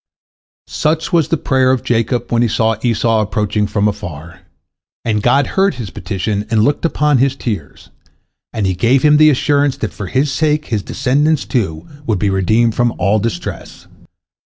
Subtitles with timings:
[0.65, 4.39] Such was the prayer of Jacob when he saw Esau approaching from afar,
[5.05, 7.91] and God heard his petition and looked upon his tears,
[8.51, 12.31] and He gave him the assurance that for his sake his descendants, too, would be
[12.31, 13.85] redeemed from all distress.